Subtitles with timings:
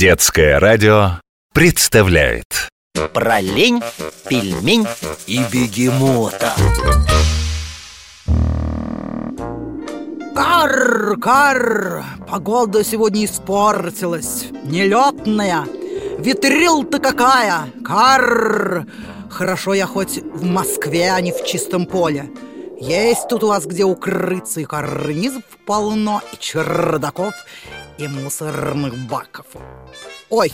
[0.00, 1.20] Детское радио
[1.52, 2.70] представляет.
[3.12, 3.82] Про лень,
[4.26, 4.86] пельмень
[5.26, 6.54] и бегемота.
[10.34, 15.66] Кар, кар, погода сегодня испортилась Нелетная.
[16.18, 18.86] Ветрил-то какая, кар
[19.28, 22.30] Хорошо я хоть в Москве, а не в чистом поле.
[22.80, 27.34] Есть тут у вас где укрыться И карнизов полно, и чердаков,
[28.00, 29.46] и мусорных баков
[30.30, 30.52] Ой,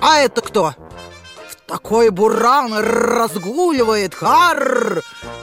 [0.00, 0.74] а это кто?
[1.48, 5.02] В такой буран разгуливает, кар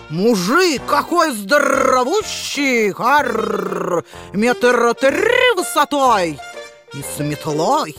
[0.09, 6.39] Мужик какой здоровущий, кар Метра три высотой
[6.93, 7.95] и с метлой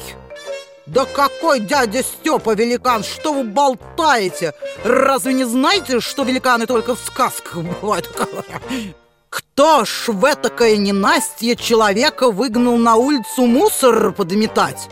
[0.86, 4.54] да какой дядя Степа великан, что вы болтаете?
[4.84, 8.08] Разве не знаете, что великаны только в сказках бывают?
[9.30, 14.88] Кто ж в этакое ненастье человека выгнал на улицу мусор подметать?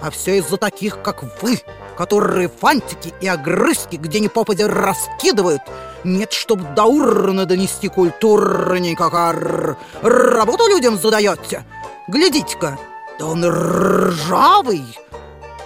[0.00, 1.60] А все из-за таких, как вы,
[1.96, 5.62] которые фантики и огрызки где ни попадя раскидывают.
[6.04, 9.76] Нет, чтоб до урны донести культурненько, кар.
[10.02, 11.64] Работу людям задаете.
[12.08, 12.78] Глядите-ка,
[13.18, 14.84] да он ржавый.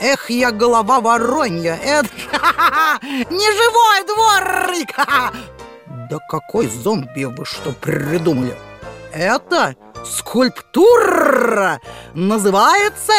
[0.00, 2.08] Эх, я голова воронья, это
[3.02, 4.94] не живой дворник!
[6.08, 8.56] Да какой зомби вы что придумали?
[9.12, 11.80] Это скульптура
[12.14, 13.12] называется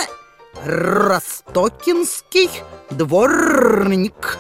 [0.64, 2.50] Ростокинский
[2.90, 4.38] дворник.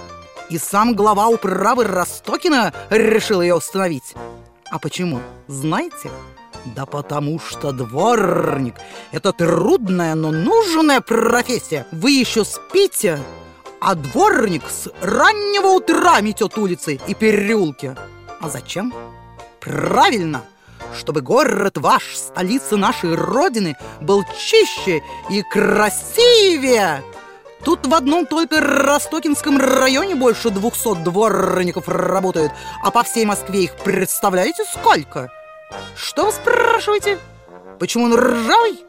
[0.49, 4.15] И сам глава управы Ростокина решил ее установить.
[4.71, 5.19] А почему?
[5.47, 6.09] Знаете?
[6.75, 8.75] Да потому что дворник–
[9.11, 11.85] это трудная, но нужная профессия.
[11.91, 13.19] Вы еще спите,
[13.81, 17.95] а дворник с раннего утра метет улицы и переулки.
[18.39, 18.93] А зачем?
[19.59, 20.43] Правильно,
[20.95, 27.03] чтобы город ваш, столица нашей Родины, был чище и красивее.
[27.63, 32.51] Тут в одном только Ростокинском районе больше 200 дворников работают,
[32.83, 35.31] а по всей Москве их представляете сколько?
[35.95, 37.17] Что вы спрашиваете?
[37.79, 38.85] Почему он ржавый?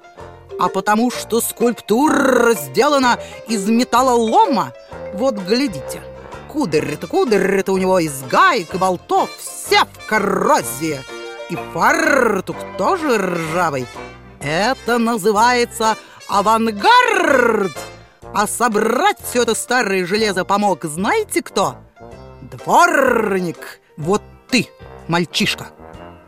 [0.60, 4.72] А потому что скульптура сделана из металлолома.
[5.14, 6.02] Вот глядите.
[6.48, 11.00] Кудырь-то, кудырь-то у него из гаек и болтов, вся в коррозии.
[11.50, 13.86] И фартук тоже ржавый.
[14.40, 15.96] Это называется
[16.28, 17.76] авангард.
[18.34, 21.76] А собрать все это старое железо помог знаете кто?
[22.42, 23.80] Дворник.
[23.96, 24.68] Вот ты,
[25.06, 25.68] мальчишка.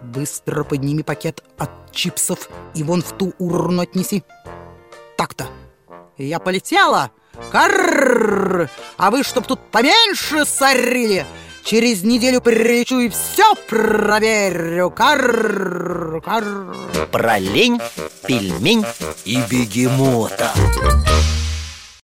[0.03, 4.25] Быстро подними пакет от чипсов и вон в ту урну отнеси.
[5.17, 5.47] Так-то.
[6.17, 7.11] Я полетела.
[7.51, 8.69] Карр!
[8.97, 11.27] А вы чтоб тут поменьше сорили.
[11.65, 14.91] Через неделю прилечу и все проверю.
[14.91, 16.77] Карр, карр.
[17.13, 17.81] Про лень,
[18.27, 18.85] пельмень
[19.25, 20.53] и бегемота